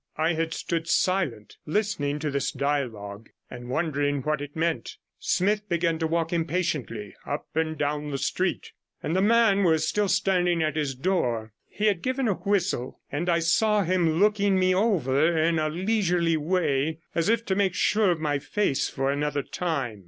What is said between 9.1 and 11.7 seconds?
the man was still standing at his door.